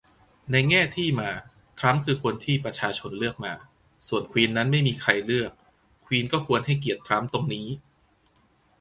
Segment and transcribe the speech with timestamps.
[0.51, 1.29] ในแง่ที่มา
[1.79, 3.53] ทรัมป์คือคนที่ประชาชนเลือกมา
[4.07, 5.51] ส่วนควีนนั้นไม่มีใครเลือก
[6.05, 7.67] ควีนก็ควรให้เกียรติทรัมป์ตรงนี้